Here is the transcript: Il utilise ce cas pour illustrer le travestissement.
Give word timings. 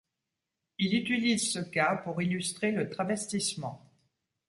Il 0.79 0.95
utilise 0.95 1.53
ce 1.53 1.59
cas 1.59 1.95
pour 1.95 2.23
illustrer 2.23 2.71
le 2.71 2.89
travestissement. 2.89 3.85